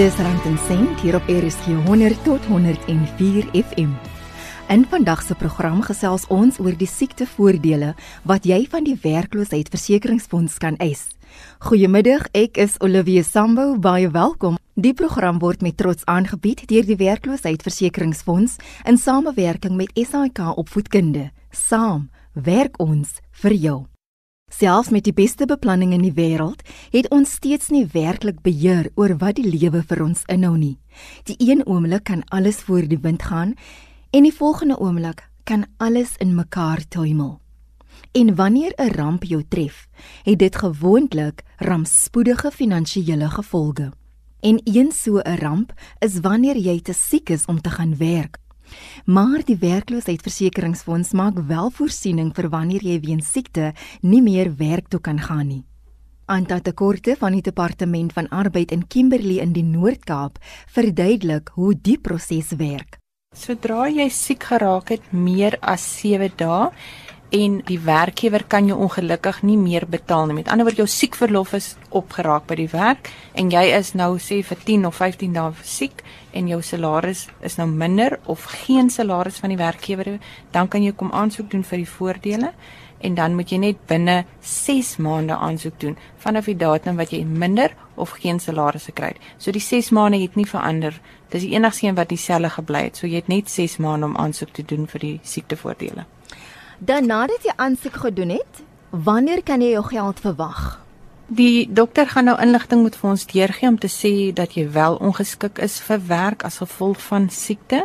[0.00, 3.90] Dis rand en sent hier op RSG 100 tot 104 FM.
[4.72, 7.90] In vandag se program gesels ons oor die siektevoordele
[8.24, 11.04] wat jy van die werkloosheidsversekeringsfonds kan eis.
[11.68, 14.56] Goeiemiddag, ek is Olivia Sambo, baie welkom.
[14.72, 18.56] Die program word met trots aangebied deur die werkloosheidsversekeringsfonds
[18.88, 21.28] in samewerking met SAIK Opvoedkunde.
[21.52, 23.80] Saam werk ons vir jou.
[24.50, 29.14] Selfs met die beste beplanning in die wêreld, het ons steeds nie werklik beheer oor
[29.20, 30.76] wat die lewe vir ons inhou nie.
[31.30, 33.54] Die een oomblik kan alles voor die wind gaan
[34.10, 37.38] en die volgende oomblik kan alles in mekaar tuimel.
[38.12, 39.88] En wanneer 'n ramp jou tref,
[40.24, 43.92] het dit gewoonlik rampspoedige finansiële gevolge.
[44.40, 48.38] En een so 'n ramp is wanneer jy te siek is om te gaan werk
[49.04, 55.00] Maar die werkloosheidsversekeringsfonds maak wel voorsiening vir wanneer jy weens siekte nie meer werk toe
[55.00, 55.64] kan gaan nie.
[56.30, 60.38] Anta Tekorte van die Departement van Arbeid in Kimberley in die Noord-Kaap
[60.70, 63.00] verduidelik hoe die proses werk.
[63.34, 66.70] Sodra jy siek geraak het meer as 7 dae,
[67.30, 70.40] en die werkgewer kan jou ongelukkig nie meer betaal nie.
[70.40, 74.40] Met ander woorde, jou siekverlof is opgeraak by die werk en jy is nou sê
[74.46, 76.02] vir 10 of 15 dae siek
[76.34, 80.18] en jou salaris is nou minder of geen salaris van die werkgewer,
[80.50, 82.52] dan kan jy kom aansoek doen vir die voordele
[83.00, 87.22] en dan moet jy net binne 6 maande aansoek doen vanaf die datum wat jy
[87.24, 89.26] minder of geen salaris gekry het.
[89.38, 90.98] So die 6 maande het nie verander.
[91.30, 93.00] Dis die enigste een wat dieselfde gebly het.
[93.00, 96.06] So jy het net 6 maande om aansoek te doen vir die siektevoordele.
[96.82, 100.60] Dan nadat jy aansoek gedoen het, wanneer kan jy jou geld verwag?
[101.28, 104.96] Die dokter gaan nou inligting moet vir ons deurgee om te sê dat jy wel
[104.96, 107.82] ongeskik is vir werk as gevolg van siekte.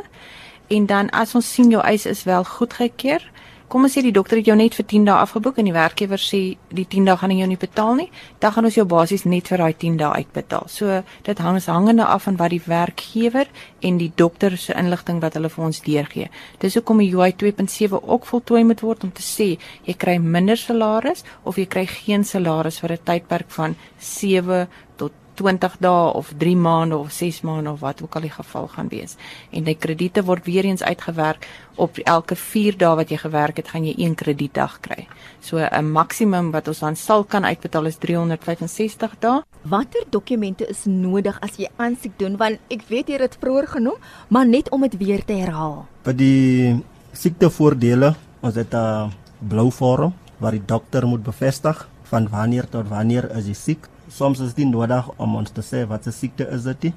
[0.72, 3.20] En dan as ons sien jou eis is wel goedgekeur,
[3.68, 6.22] kom ons sê die dokter het jou net vir 10 dae afgeboek en die werkgewer
[6.22, 8.08] sê die 10 dae gaan hy jou nie betaal nie,
[8.40, 10.70] dan gaan ons jou basies net vir daai 10 dae uitbetaal.
[10.70, 13.50] So dit hang is hangende af van wat die werkgewer
[13.82, 16.30] en die dokter se inligting wat hulle vir ons deurgee.
[16.62, 19.56] Dis hoekom die UI 2.7 ook voltooi moet word om te sê
[19.86, 24.68] jy kry minder salaris of jy kry geen salaris vir 'n tydperk van 7
[24.98, 28.68] tot 20 dae of 3 maande of 6 maande of wat ook al die geval
[28.68, 29.16] gaan wees.
[29.52, 33.70] En die krediete word weer eens uitgewerk op elke 4 dae wat jy gewerk het,
[33.74, 35.08] gaan jy een kredietdag kry.
[35.42, 39.42] So 'n maksimum wat ons dan sal kan uitbetaal is 365 dae.
[39.62, 43.68] Watter dokumente is nodig as jy aansoek doen want ek weet jy het dit vroeër
[43.68, 43.98] genoem,
[44.28, 45.86] maar net om dit weer te herhaal.
[46.04, 52.70] Vir die siektevoordele, ons het 'n blou vorm waar die dokter moet bevestig van wanneer
[52.70, 56.14] tot wanneer is jy siek soms is dit nodig om ons te sê wat se
[56.14, 56.94] siekte is dit.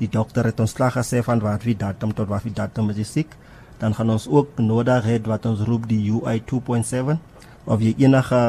[0.00, 2.98] Die dokter het ons slag gesê van wat wie datum tot wat wie datum is
[3.02, 3.36] jy siek.
[3.78, 7.18] Dan gaan ons ook nodig hê wat ons roep die UI 2.7
[7.64, 8.42] of jy enige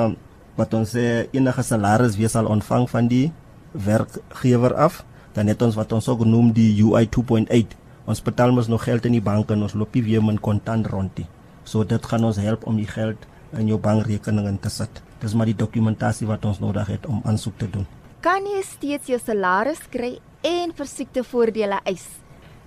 [0.58, 3.32] wat ons sê enige salaris wie sal ontvang van die
[3.74, 5.04] werkgewer af.
[5.34, 7.78] Dan het ons wat ons ook noem die UI 2.8.
[8.06, 10.90] Ons betaal mos nog geld in die bank en ons loop nie weer met kontant
[10.92, 11.26] rondie.
[11.64, 15.02] So dit gaan ons help om die geld in jou bankrekening in te sit.
[15.24, 17.88] Dis maar die dokumentasie wat ons nodig het om aansoek te doen.
[18.24, 22.06] Kan jy steeds jou salaris kry en versiektevoordele eis?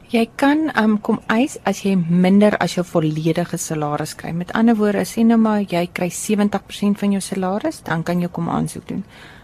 [0.06, 4.30] Jy kan um, kom eis as jy minder as jou volledige salaris kry.
[4.32, 8.30] Met ander woorde, sê nou maar jy kry 70% van jou salaris, dan kan jy
[8.32, 9.02] kom aansoek doen.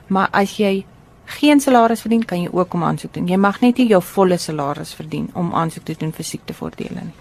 [0.09, 0.85] Maar as jy
[1.41, 3.27] geen salaris verdien, kan jy ook kom aansoek doen.
[3.29, 7.17] Jy mag net nie jou volle salaris verdien om aansoek te doen vir siektevoordele nie.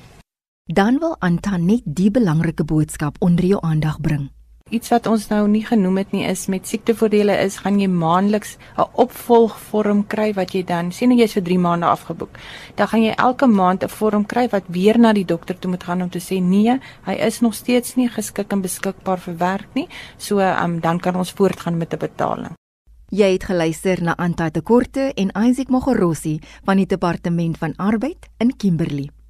[0.71, 4.29] Dan wil Anta net die belangrike boodskap onder jou aandag bring.
[4.71, 8.55] Iets wat ons nou nie genoem het nie is met siektevoordele is gaan jy maandeliks
[8.79, 12.39] 'n opvolgvorm kry wat jy dan sien jy is vir 3 maande afgeboek.
[12.75, 15.83] Dan gaan jy elke maand 'n vorm kry wat weer na die dokter toe moet
[15.83, 19.67] gaan om te sê nee, hy is nog steeds nie geskik en beskikbaar vir werk
[19.73, 19.87] nie.
[20.17, 22.55] So um, dan kan ons voortgaan met 'n betaling.
[23.09, 28.55] Jy het geluister na Anta Tekorte en Isaac Mogorossi van die Departement van Arbeid in
[28.57, 29.20] Kimberley.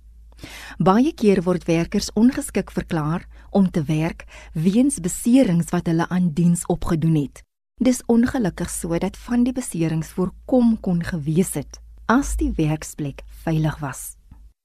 [0.77, 6.65] Baie keer word werkers ongeskik verklaar om te werk weens beserings wat hulle aan diens
[6.65, 7.43] opgedoen het.
[7.81, 11.79] Dis ongelukkig so dat van die beserings voorkom kon gewees het
[12.11, 14.17] as die werksplek veilig was.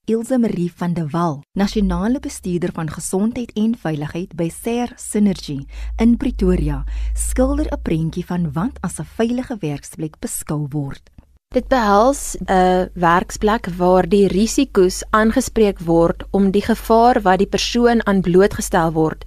[0.06, 5.60] Ilse Marie van der Walt, nasionale bestuurder van gesondheid en veiligheid by Ser Synergy
[6.02, 6.84] in Pretoria,
[7.14, 11.10] skilder 'n prentjie van wat as 'n veilige werksplek beskou word.
[11.56, 18.06] Dit behels 'n werksplek waar die risiko's aangespreek word om die gevaar wat die persoon
[18.06, 19.24] aan blootgestel word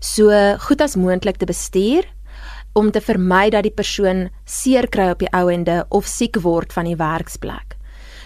[0.00, 0.28] so
[0.58, 2.04] goed as moontlik te bestuur
[2.72, 6.84] om te vermy dat die persoon seer kry op die ouende of siek word van
[6.84, 7.76] die werksplek.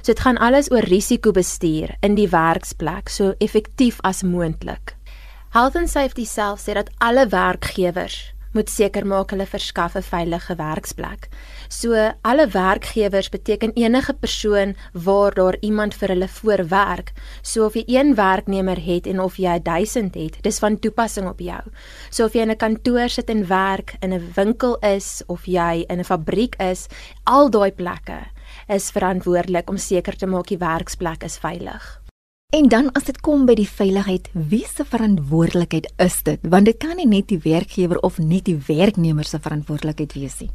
[0.03, 4.97] So dit gaan alles oor risikobestuur in die werksplek so effektief as moontlik.
[5.51, 10.55] Health and Safety self sê dat alle werkgewers moet seker maak hulle verskaf 'n veilige
[10.57, 11.29] werksplek.
[11.69, 17.13] So alle werkgewers beteken enige persoon waar daar iemand vir hulle voorwerk.
[17.43, 21.41] So of jy een werknemer het en of jy 1000 het, dis van toepassing op
[21.41, 21.63] jou.
[22.11, 25.85] So of jy in 'n kantoor sit en werk, in 'n winkel is of jy
[25.89, 26.87] in 'n fabriek is,
[27.25, 28.19] al daai plekke
[28.69, 32.04] is verantwoordelik om seker te maak die werksplek is veilig.
[32.55, 36.45] En dan as dit kom by die veiligheid, wie se verantwoordelikheid is dit?
[36.47, 40.53] Want dit kan nie net die werkgewer of net die werknemer se verantwoordelikheid wees nie.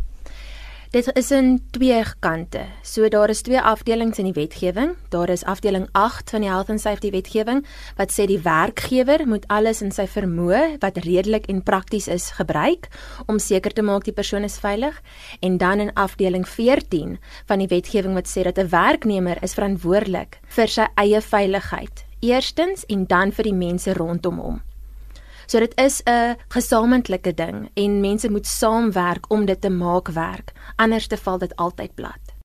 [0.90, 2.64] Dit is in twee kante.
[2.82, 4.96] So daar is twee afdelings in die wetgewing.
[5.14, 7.60] Daar is afdeling 8 van die Health and Safety wetgewing
[8.00, 12.88] wat sê die werkgewer moet alles in sy vermoë wat redelik en prakties is gebruik
[13.30, 14.98] om seker te maak die persoon is veilig.
[15.46, 20.40] En dan in afdeling 14 van die wetgewing wat sê dat 'n werknemer is verantwoordelik
[20.58, 22.06] vir sy eie veiligheid.
[22.20, 24.62] Eerstens en dan vir die mense rondom hom.
[25.50, 30.54] So dit is 'n gesamentlike ding en mense moet saamwerk om dit te maak werk.
[30.80, 32.36] Anders te val dit altyd plat.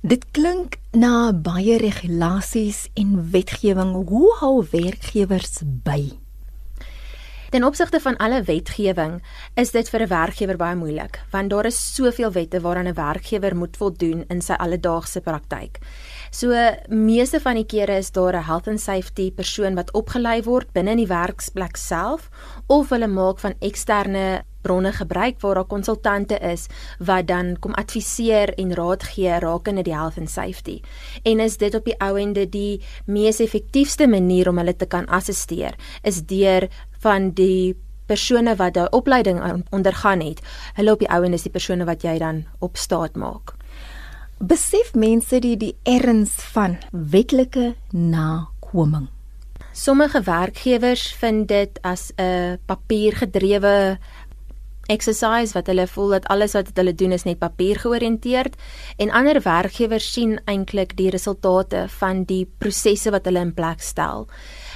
[0.00, 3.92] Dit klink na baie regulasies en wetgewing.
[4.08, 6.08] Hoe hou werkgewers by?
[7.52, 9.18] Ten opsigte van alle wetgewing
[9.60, 13.56] is dit vir 'n werkgewer baie moeilik, want daar is soveel wette waaraan 'n werkgewer
[13.56, 15.78] moet voldoen in sy alledaagse praktyk.
[16.30, 16.48] So
[16.88, 20.90] meeste van die kere is daar 'n health and safety persoon wat opgelei word binne
[20.90, 22.30] in die werksplek self
[22.66, 26.66] of hulle maak van eksterne bronne gebruik waar daar konsultante is
[26.98, 30.80] wat dan kom adviseer en raad gee rakende die health and safety.
[31.22, 35.06] En is dit op die ou ende die mees effektiewste manier om hulle te kan
[35.06, 36.68] assisteer is deur
[37.02, 37.74] van die
[38.06, 40.42] persone wat daai opleiding ondergaan het.
[40.76, 43.54] Hulle op die ou ende is die persone wat jy dan op staat maak.
[44.42, 49.08] Besef mense die die erns van wetlike nakoming.
[49.72, 53.98] Sommige werkgewers vind dit as 'n papiergedrewe
[54.92, 58.58] exercise wat hulle voel dat alles wat hulle doen is net papier georiënteerd.
[59.02, 64.28] En ander werkgewers sien eintlik die resultate van die prosesse wat hulle in plek stel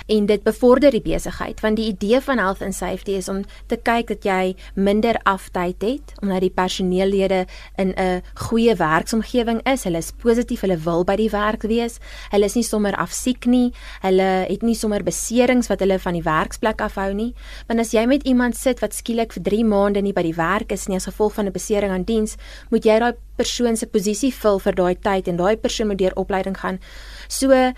[0.07, 3.77] en dit bevorder die besigheid want die idee van health and safety is om te
[3.77, 9.85] kyk dat jy minder aftyd het omdat die personeellede in 'n goeie werksomgewing is.
[9.85, 11.99] Hulle is positief hulle wil by die werk wees.
[12.31, 13.73] Hulle is nie sommer afsiek nie.
[14.01, 17.35] Hulle het nie sommer beserings wat hulle van die werksplek afhou nie.
[17.67, 20.73] Want as jy met iemand sit wat skielik vir 3 maande nie by die werk
[20.73, 22.37] is nie as gevolg van 'n besering aan diens
[22.71, 26.17] moet jy daai persoon se posisie vul vir daai tyd en daai persoon moet deur
[26.17, 26.81] opleiding gaan.
[27.29, 27.73] So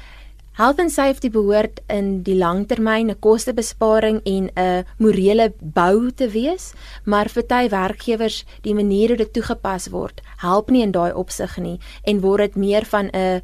[0.58, 6.72] Health and safety behoort in die langtermyn 'n kostebesparing en 'n morele bou te wees,
[7.04, 11.56] maar vir party werkgewers die manier hoe dit toegepas word, help nie in daai opsig
[11.58, 13.42] nie en word dit meer van 'n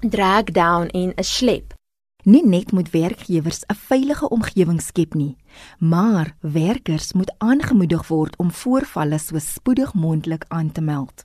[0.00, 1.74] drag down en 'n slep.
[2.22, 5.36] Nie net moet werkgewers 'n veilige omgewing skep nie,
[5.78, 11.24] maar werkers moet aangemoedig word om voorvalle so spoedig moontlik aan te meld.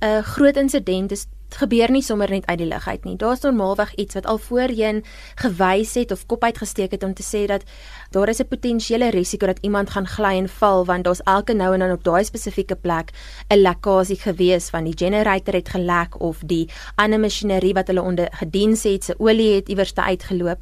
[0.00, 3.16] 'n Groot insident is gebeur nie sommer net uit die lug uit nie.
[3.16, 5.02] Daar's normaalweg iets wat al voorheen
[5.40, 7.62] gewys het of kop uitgesteek het om te sê dat
[8.10, 11.74] daar is 'n potensiële risiko dat iemand gaan gly en val want daar's elke nou
[11.74, 13.10] en dan op daai spesifieke plek
[13.50, 18.28] 'n lekkasie gewees van die generator het gelek of die ander masjinerie wat hulle onder
[18.30, 20.58] gediens het, se olie het iewers te uitgeloop.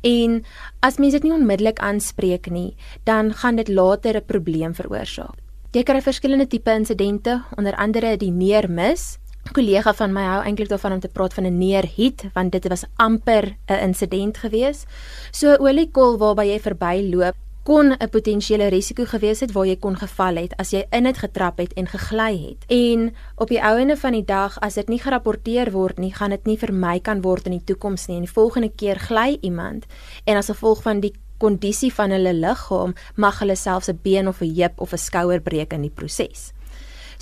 [0.00, 0.44] En
[0.80, 5.44] as mense dit nie onmiddellik aanspreek nie, dan gaan dit later 'n probleem veroorsaak.
[5.74, 9.18] Jy kry verskillende tipe insidente, onder andere die neermis
[9.52, 12.84] kollega van my hou eintlik daarvan om te praat van 'n neerhit want dit was
[12.96, 14.86] amper 'n insident gewees.
[15.30, 17.34] So oliekol waarby jy verbyloop
[17.64, 21.18] kon 'n potensiële risiko gewees het waar jy kon geval het as jy in dit
[21.18, 22.64] getrap het en gegly het.
[22.68, 26.30] En op die ou ende van die dag as dit nie gerapporteer word nie, gaan
[26.30, 28.16] dit nie vermy kan word in die toekoms nie.
[28.16, 29.86] En die volgende keer gly iemand
[30.24, 34.40] en as gevolg van die kondisie van hulle liggaam mag hulle selfs 'n been of
[34.40, 36.52] 'n heup of 'n skouer breek in die proses.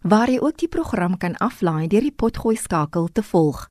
[0.00, 3.68] waar jy ook die program kan aflaai deur die potgooi skakel te volg.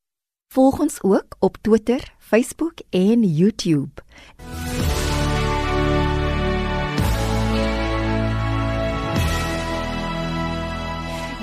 [0.53, 3.91] Volg ons ook op Twitter, Facebook en YouTube.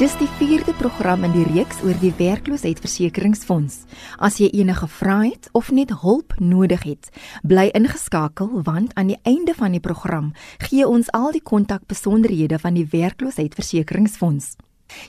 [0.00, 3.82] Dis die 4de program in die reeks oor die werkloosheidsversekeringsfonds.
[4.16, 7.10] As jy enige vrae het of net hulp nodig het,
[7.44, 10.32] bly ingeskakel want aan die einde van die program
[10.64, 14.54] gee ons al die kontakbesonderhede van die werkloosheidsversekeringsfonds.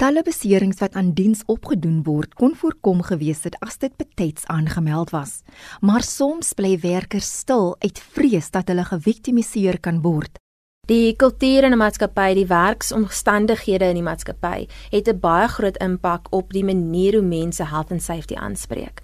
[0.00, 5.10] Talle beserings wat aan diens opgedoen word, kon voorkom gewees het as dit betyds aangemeld
[5.12, 5.42] was.
[5.84, 10.40] Maar soms bly werkers stil uit vrees dat hulle geviktimiseer kan word.
[10.88, 16.32] Die kultuur in 'n maatskappy, die werksomstandighede in die maatskappy, het 'n baie groot impak
[16.32, 19.02] op die manier hoe mense health and safety aanspreek.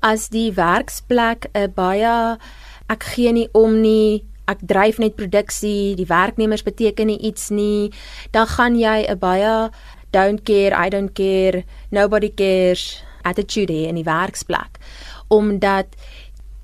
[0.00, 2.38] As die werksplek 'n baie
[2.88, 7.92] ek gee nie om nie ek dryf net produksie, die werknemers beteken nie iets nie,
[8.30, 9.70] dan gaan jy 'n baie
[10.10, 14.78] don't care, I don't care, nobody cares attitude hê in die werksplek.
[15.28, 15.94] Omdat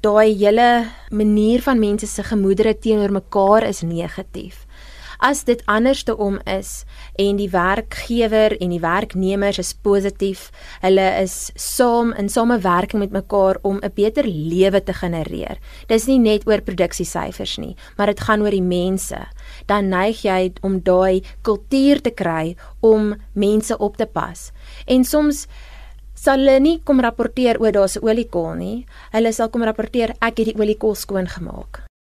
[0.05, 4.64] daai hele manier van mense se gemoedere teenoor mekaar is negatief.
[5.25, 6.83] As dit anderste om is
[7.17, 10.51] en die werkgewer en die werknemers is positief,
[10.83, 15.57] hulle is saam in samewerking met mekaar om 'n beter lewe te genereer.
[15.89, 19.27] Dis nie net oor produksiesyfers nie, maar dit gaan oor die mense
[19.67, 24.53] dan neig jy om daai kultuur te kry om mense op te pas.
[24.87, 25.47] En soms
[26.15, 28.87] sal hulle nie kom rapporteer oor daar's 'n oliekol nie.
[29.13, 31.94] Hulle sal kom rapporteer ek het die oliekol skoon gemaak.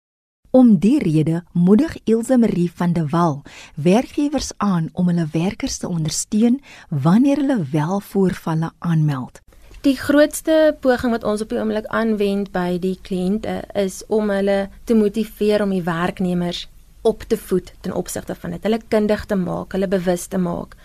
[0.54, 3.42] Om die rede moedig Ilse Marie van der Wal
[3.74, 9.40] werkgewers aan om hulle werkers te ondersteun wanneer hulle wel voorvalle aanmeld.
[9.80, 14.68] Die grootste poging wat ons op die oomblik aanwend by die kliënte is om hulle
[14.84, 16.68] te motiveer om die werknemers
[17.02, 20.78] op te voed ten opsigte van dit, hulle kundig te maak, hulle bewus te maak.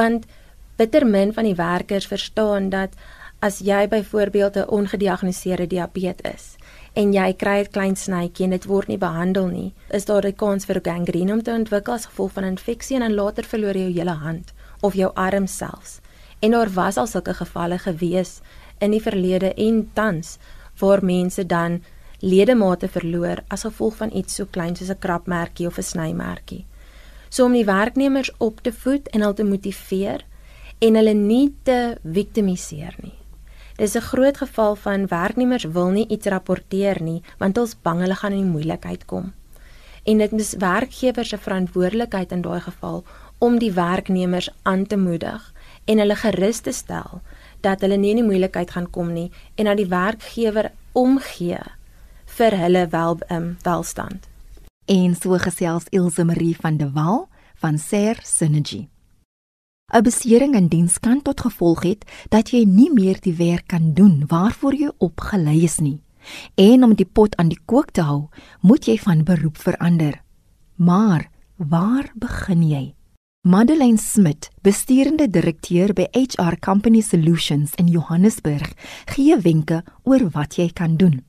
[0.00, 0.24] Want
[0.80, 2.96] bitter min van die werkers verstaan dat
[3.44, 6.61] as jy byvoorbeeld 'n ongediagnoseerde diabetes is
[6.94, 10.36] en jy kry 'n klein snytjie en dit word nie behandel nie, is daar 'n
[10.36, 13.88] kans vir gangrene om te ontwikkel as gevolg van infeksie en dan later verloor jy
[13.88, 16.00] jou hele hand of jou arm selfs.
[16.40, 18.40] En daar was al sulke gevalle gewees
[18.80, 20.38] in die verlede en tans
[20.78, 21.82] waar mense dan
[22.20, 26.66] ledemate verloor as gevolg van iets so klein soos 'n krapmerkie of 'n snymerkie.
[27.28, 30.24] So om die werknemers op te voed en hulle te motiveer
[30.78, 33.21] en hulle nie te viktimiseer nie.
[33.76, 38.00] Dis 'n groot geval van werknemers wil nie iets rapporteer nie want hulle is bang
[38.00, 39.32] hulle gaan in die moeilikheid kom.
[40.04, 43.04] En dit is werkgewers se verantwoordelikheid in daai geval
[43.38, 45.52] om die werknemers aan te moedig
[45.84, 47.20] en hulle gerus te stel
[47.60, 51.62] dat hulle nie in die moeilikheid gaan kom nie en dat die werkgewer omgee
[52.36, 54.28] vir hulle wel um, welstand.
[54.84, 58.88] En so gesels Ilse Marie van de Wal van Ser Synergy.
[59.92, 63.92] 'n Besering in diens kan tot gevolg het dat jy nie meer die werk kan
[63.94, 66.00] doen waarvoor jy opgelei is nie.
[66.54, 68.28] En om die pot aan die kook te hou,
[68.60, 70.22] moet jy van beroep verander.
[70.76, 72.94] Maar waar begin jy?
[73.42, 78.72] Madeleine Smit, besturende direkteur by HR Company Solutions in Johannesburg,
[79.06, 81.20] gee wenke oor wat jy kan doen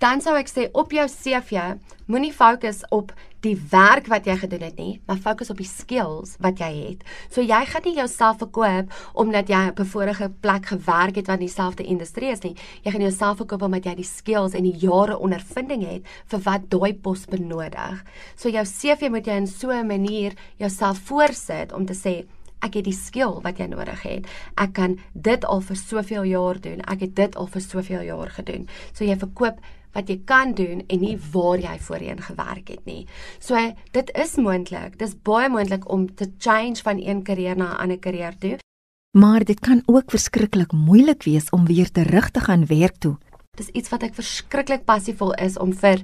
[0.00, 1.76] dan sou ek sê op jou CV
[2.10, 3.12] moenie fokus op
[3.44, 7.04] die werk wat jy gedoen het nie, maar fokus op die skills wat jy het.
[7.32, 11.40] So jy gaan nie jouself verkoop omdat jy op 'n vorige plek gewerk het wat
[11.40, 12.56] dieselfde industrie is nie.
[12.82, 16.70] Jy gaan jouself verkoop omdat jy die skills en die jare ondervinding het vir wat
[16.70, 18.04] daai pos benodig.
[18.36, 22.26] So jou CV moet jy in so 'n manier jouself voorsit om te sê
[22.62, 24.26] ek het die skill wat jy nodig het.
[24.56, 26.80] Ek kan dit al vir soveel jaar doen.
[26.80, 28.68] Ek het dit al vir soveel jaar gedoen.
[28.92, 29.60] So jy verkoop
[29.92, 33.06] wat jy kan doen en nie waar jy voorheen gewerk het nie.
[33.38, 33.58] So
[33.92, 34.98] dit is moontlik.
[34.98, 38.58] Dis baie moontlik om te change van een karier na 'n ander karier toe.
[39.18, 43.16] Maar dit kan ook verskriklik moeilik wees om weer terug te gaan werk toe.
[43.56, 46.00] Dis iets wat ek verskriklik passievol is om vir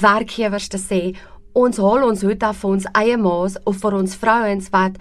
[0.00, 1.16] werkgewers te sê,
[1.52, 4.96] ons haal ons hoed af vir ons eie ma's of vir ons vrouens wat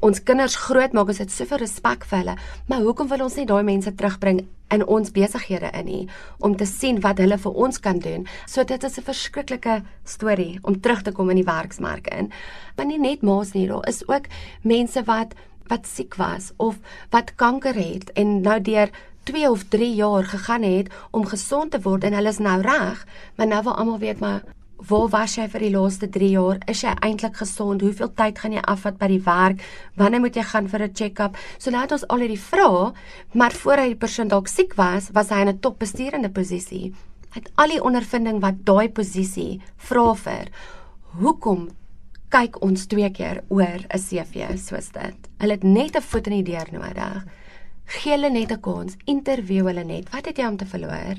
[0.00, 2.36] ons kinders grootmaak, ons het soveel respek vir hulle,
[2.68, 6.04] maar hoekom wil ons nie daai mense terugbring in ons besighede in nie
[6.42, 8.26] om te sien wat hulle vir ons kan doen?
[8.46, 12.32] So dit is 'n verskriklike storie om terug te kom in die werksmark in.
[12.76, 14.26] Maar nie net ma's nie, daar is ook
[14.62, 15.34] mense wat
[15.68, 16.76] wat siek was of
[17.10, 18.90] wat kanker het en nou deur
[19.24, 23.06] 2 of 3 jaar gegaan het om gesond te word en hulle is nou reg,
[23.36, 24.42] maar nou wil almal weet maar
[24.76, 26.58] Waar was jy vir die laaste 3 jaar?
[26.68, 27.80] Is jy eintlik gesond?
[27.80, 29.62] Hoeveel tyd gaan jy afvat by die werk?
[29.96, 31.36] Wanneer moet jy gaan vir 'n check-up?
[31.58, 32.92] So laat ons al hierdie vrae,
[33.32, 36.92] maar voor hy die persoon dalk siek was, was hy in 'n topbestuurende posisie.
[37.32, 40.50] Hy het al die ondervinding wat daai posisie vra vir.
[41.20, 41.70] Hoekom
[42.28, 45.16] kyk ons twee keer oor 'n CV soos dit?
[45.38, 47.24] Hulle het net 'n voet in die deur nodig.
[47.86, 50.10] Gee hulle net 'n kans, interview hulle net.
[50.12, 51.16] Wat het jy om te verloor?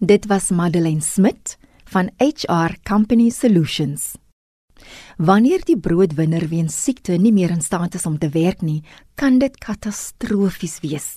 [0.00, 1.56] Dit was Madeleine Smit
[1.90, 4.14] van HR Company Solutions.
[5.18, 8.82] Wanneer die broodwinner weens siekte nie meer in staat is om te werk nie,
[9.18, 11.08] kan dit katastrofies wees.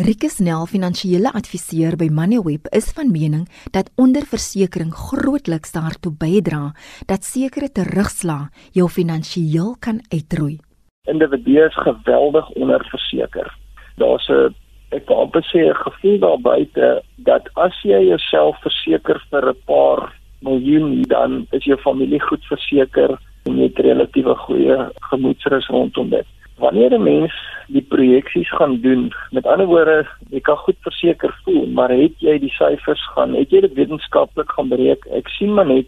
[0.00, 3.44] Rikus Nel, finansiële adviseur by Moneyweb, is van mening
[3.76, 6.72] dat onderversekering grootliks daartoe bydra
[7.06, 10.56] dat sekere terugslag jou finansiëel kan uitroei.
[11.04, 13.52] Individue is geweldig onderverseker.
[14.00, 14.54] Daar's 'n
[14.92, 19.62] ek kan amper sê 'n gevoel daar buite dat as jy jouself verseker vir 'n
[19.66, 24.76] paar miljoen dan is jou familie goed verseker en jy het relatiewe goeie
[25.10, 26.26] gemoedsrus rondom dit.
[26.58, 27.32] Wanneer 'n mens
[27.68, 32.38] die projeksies gaan doen, met ander woorde, jy kan goed verseker voel, maar het jy
[32.38, 35.06] die syfers gaan, het jy dit wetenskaplik gaan bereik?
[35.06, 35.86] Ek sien maar net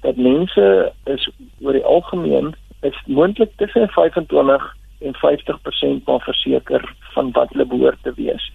[0.00, 1.28] dat mense is
[1.60, 8.02] oor die algemeen is moontlik tussen 25 en 50% van verseker van wat hulle behoort
[8.02, 8.50] te wees.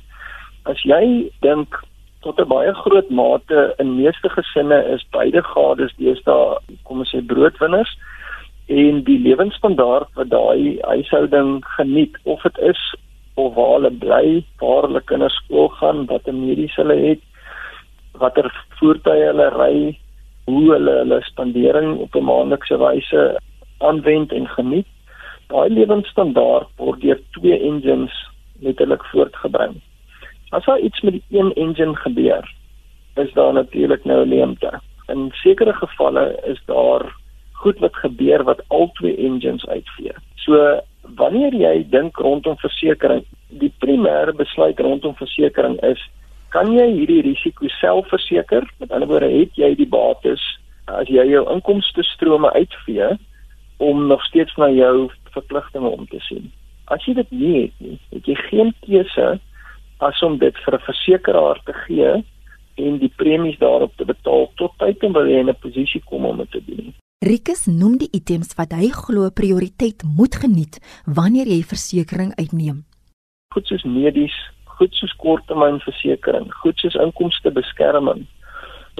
[0.63, 1.79] As jy dink
[2.21, 7.21] tot 'n baie groot mate in meeste gesinne is beide gades deesdae kom ons sê
[7.21, 7.91] broodwinners
[8.67, 12.81] en die lewensstandaard wat daai huishouding geniet of dit is
[13.37, 17.21] of waar hulle bly, waar hulle kinders skool gaan, wat 'n mediese hulle het,
[18.19, 18.49] watter
[18.79, 19.97] voertuie hulle ry,
[20.45, 23.37] hoe hulle hulle spandering op 'n maandelikse wyse
[23.77, 24.87] aanwend en geniet
[25.51, 28.13] daai lewensstandaard word deur twee engines
[28.59, 29.77] letterlik voortgebring.
[30.51, 32.45] As daar iets met die een engine gebeur,
[33.15, 34.79] is daar natuurlik nou 'n leemte.
[35.07, 37.15] In sekere gevalle is daar
[37.51, 40.13] goed wat gebeur wat al twee engines uitvee.
[40.35, 40.81] So
[41.15, 46.01] wanneer jy dink rondom versekerings, die primêre besluit rondom versekerings is
[46.49, 48.63] kan jy hierdie risiko self verseker?
[48.79, 50.43] Met ander woorde, het jy die bates
[50.87, 53.09] as jy jou inkomste strome uitvee
[53.83, 56.51] om nog steeds na jou verpligtinge om te sien.
[56.93, 59.27] As jy dit nie het nie, het jy geen keuse
[60.07, 62.11] as om dit vir 'n versekeraar te gee
[62.77, 66.25] en die premies daarop te betaal tot tyd en wanneer jy in 'n posisie kom
[66.25, 66.93] om dit te doen.
[67.25, 72.85] Rikus noem die items wat hy glo prioriteit moet geniet wanneer jy versekerings uitneem.
[73.53, 74.35] Goed soos medies,
[74.77, 78.27] goed soos korttermynversekering, goed soos inkomstebeskerming,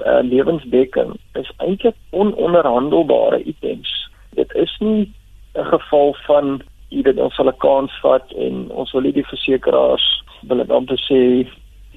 [0.01, 4.09] uh, lewensdekking is eintlik ononderhandelbare items.
[4.33, 5.13] Dit is nie
[5.57, 10.05] 'n geval van jy weet ons 'n kans vat en ons wil nie die versekeraars
[10.47, 11.19] wil dit amper sê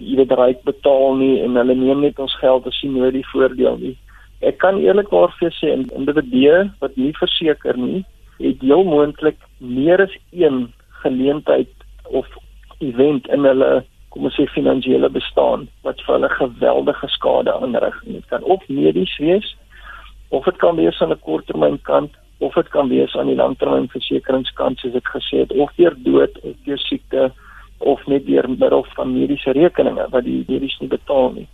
[0.01, 3.27] jy weet ryk betaal nie en hulle neem net ons geld as jy nou die
[3.33, 3.97] voordeel nie.
[4.41, 8.05] Ek kan eerlikwaar vir sê in individue wat nie verseker nie,
[8.41, 11.73] het heel moontlik meer as een geleentheid
[12.05, 12.27] of
[12.81, 18.01] event in hulle kom ons sê finansiële bestaan wat vir hulle geweldige skade aanrig.
[18.07, 19.53] Dit kan of medies wees
[20.31, 24.97] of dit kan wees aan 'n korttermynkant of dit kan wees aan die langtermynversekeringskant soos
[24.97, 27.31] ek gesê het of deur dood of deur siekte
[27.93, 31.49] of net deur middel van mediese rekeninge wat die medies nie betaal nie.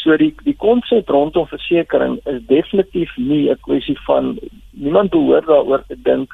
[0.00, 4.38] So die die konsep rondom versekerings is definitief nie 'n kwessie van
[4.70, 6.32] niemand behoort daaroor te dink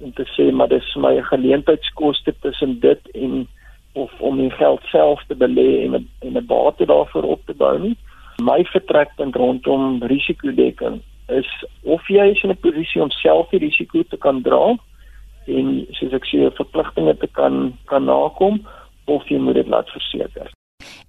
[0.00, 3.48] om te sê maar dis my geleentheidskoste tussen dit en
[3.94, 7.54] of om die geld self te belê en 'n en 'n bate daarvoor op te
[7.54, 7.96] bou nie.
[8.42, 11.48] My vertrekpunt rondom risikodekking is
[11.84, 14.76] of jy is in 'n posisie om self die risiko te kan dra
[15.46, 18.66] en soos ek sê verpligtinge te kan kan nakom
[19.06, 20.50] of jy moet dit laat verseker.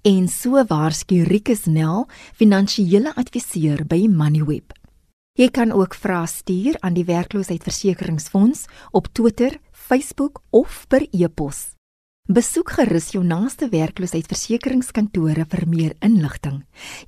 [0.04, 4.72] En so waarsku Rikus Nel, finansiële adviseur by Moneyweb.
[5.38, 11.79] Jy kan ook vrae stuur aan die werkloosheidsversekeringsfonds op Twitter, Facebook of per e-pos.
[12.30, 16.60] Besoek gerus jou naaste werkloosheidsversekeringskantore vir meer inligting.